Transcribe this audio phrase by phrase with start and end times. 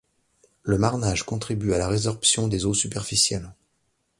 [0.63, 3.53] Le marnage contribue à la résorption des eaux superficielles.